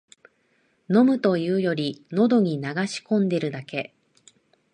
[0.89, 3.93] 飲むというより、のどに流し込んでるだけ